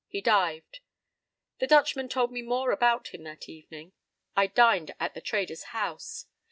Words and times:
He 0.07 0.19
dived. 0.19 0.79
The 1.59 1.67
Dutchman 1.67 2.09
told 2.09 2.31
me 2.31 2.41
more 2.41 2.71
about 2.71 3.09
him 3.09 3.21
that 3.25 3.47
evening. 3.47 3.93
I 4.35 4.47
dined 4.47 4.95
at 4.99 5.13
the 5.13 5.21
trader's 5.21 5.65
house. 5.77 6.25